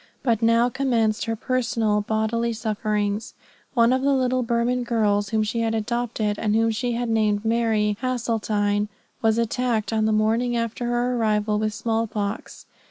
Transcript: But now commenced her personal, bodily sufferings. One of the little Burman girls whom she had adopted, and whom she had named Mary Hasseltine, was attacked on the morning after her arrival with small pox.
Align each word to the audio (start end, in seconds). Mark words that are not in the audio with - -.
But 0.23 0.41
now 0.41 0.67
commenced 0.67 1.25
her 1.25 1.35
personal, 1.35 2.01
bodily 2.01 2.53
sufferings. 2.53 3.35
One 3.75 3.93
of 3.93 4.01
the 4.01 4.13
little 4.15 4.41
Burman 4.41 4.81
girls 4.83 5.29
whom 5.29 5.43
she 5.43 5.59
had 5.59 5.75
adopted, 5.75 6.39
and 6.39 6.55
whom 6.55 6.71
she 6.71 6.93
had 6.93 7.07
named 7.07 7.45
Mary 7.45 7.95
Hasseltine, 8.01 8.87
was 9.21 9.37
attacked 9.37 9.93
on 9.93 10.05
the 10.05 10.11
morning 10.11 10.57
after 10.57 10.87
her 10.87 11.15
arrival 11.15 11.59
with 11.59 11.75
small 11.75 12.07
pox. 12.07 12.65